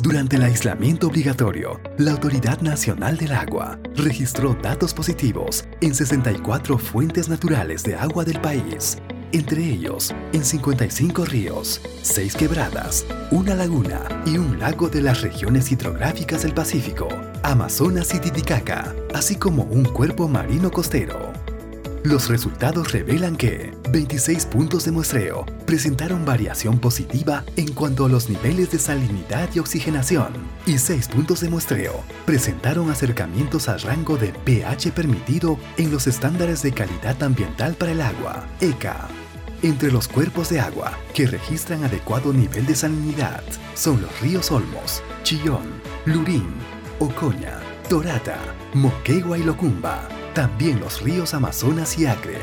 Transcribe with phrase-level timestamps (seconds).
[0.00, 7.28] Durante el aislamiento obligatorio, la Autoridad Nacional del Agua registró datos positivos en 64 fuentes
[7.28, 8.98] naturales de agua del país,
[9.32, 15.70] entre ellos en 55 ríos, 6 quebradas, una laguna y un lago de las regiones
[15.70, 17.08] hidrográficas del Pacífico,
[17.42, 21.33] Amazonas y Titicaca, así como un cuerpo marino costero.
[22.04, 28.28] Los resultados revelan que 26 puntos de muestreo presentaron variación positiva en cuanto a los
[28.28, 30.34] niveles de salinidad y oxigenación,
[30.66, 36.60] y 6 puntos de muestreo presentaron acercamientos al rango de pH permitido en los estándares
[36.60, 39.08] de calidad ambiental para el agua, ECA.
[39.62, 43.42] Entre los cuerpos de agua que registran adecuado nivel de salinidad
[43.74, 46.52] son los ríos Olmos, Chillón, Lurín,
[46.98, 48.38] Ocoña, Torata,
[48.74, 52.38] Moquegua y Locumba, también los ríos Amazonas y Acre.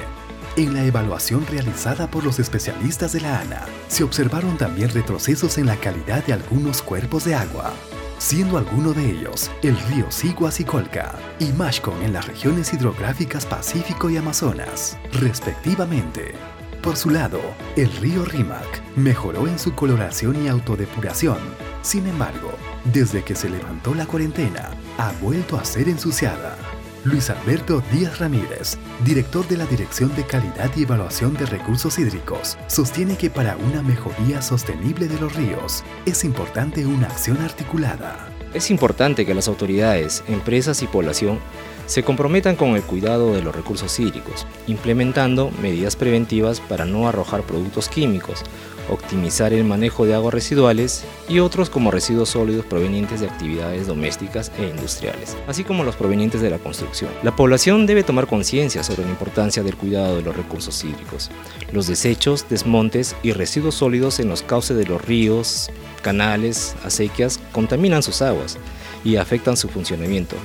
[0.55, 5.66] En la evaluación realizada por los especialistas de la ANA, se observaron también retrocesos en
[5.66, 7.73] la calidad de algunos cuerpos de agua,
[8.18, 13.46] siendo alguno de ellos el río Siguas y Colca y Mashcon en las regiones hidrográficas
[13.46, 16.34] Pacífico y Amazonas, respectivamente.
[16.82, 17.40] Por su lado,
[17.76, 21.37] el río Rímac mejoró en su coloración y autodepuración.
[21.82, 22.54] Sin embargo,
[22.85, 26.58] desde que se levantó la cuarentena, ha vuelto a ser ensuciada.
[27.04, 32.60] Luis Alberto Díaz Ramírez, director de la Dirección de Calidad y Evaluación de Recursos Hídricos,
[32.68, 38.30] sostiene que para una mejoría sostenible de los ríos es importante una acción articulada.
[38.54, 41.40] Es importante que las autoridades, empresas y población
[41.85, 47.43] se comprometan con el cuidado de los recursos hídricos, implementando medidas preventivas para no arrojar
[47.43, 48.43] productos químicos,
[48.90, 54.52] optimizar el manejo de aguas residuales y otros como residuos sólidos provenientes de actividades domésticas
[54.59, 57.09] e industriales, así como los provenientes de la construcción.
[57.24, 61.29] La población debe tomar conciencia sobre la importancia del cuidado de los recursos hídricos.
[61.71, 65.69] Los desechos, desmontes y residuos sólidos en los cauces de los ríos,
[66.02, 68.57] canales, acequias contaminan sus aguas
[69.03, 70.35] y afectan su funcionamiento,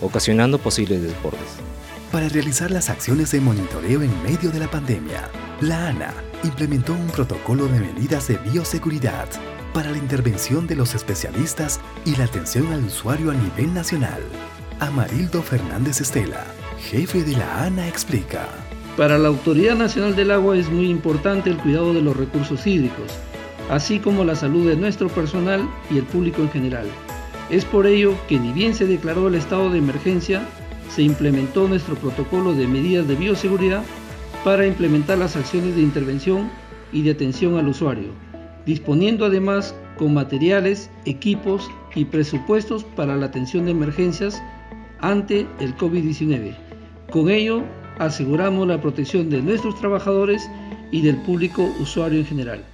[0.00, 1.40] ocasionando posibles desbordes.
[2.12, 5.28] Para realizar las acciones de monitoreo en medio de la pandemia,
[5.60, 6.14] la ANA
[6.44, 9.28] implementó un protocolo de medidas de bioseguridad
[9.72, 14.22] para la intervención de los especialistas y la atención al usuario a nivel nacional.
[14.78, 16.44] Amarildo Fernández Estela,
[16.78, 18.46] jefe de la ANA, explica.
[18.96, 23.10] Para la Autoridad Nacional del Agua es muy importante el cuidado de los recursos hídricos,
[23.70, 26.86] así como la salud de nuestro personal y el público en general.
[27.50, 30.42] Es por ello que ni bien se declaró el estado de emergencia,
[30.88, 33.82] se implementó nuestro protocolo de medidas de bioseguridad
[34.44, 36.50] para implementar las acciones de intervención
[36.92, 38.08] y de atención al usuario,
[38.64, 44.42] disponiendo además con materiales, equipos y presupuestos para la atención de emergencias
[45.00, 46.54] ante el COVID-19.
[47.10, 47.62] Con ello,
[47.98, 50.48] aseguramos la protección de nuestros trabajadores
[50.90, 52.64] y del público usuario en general.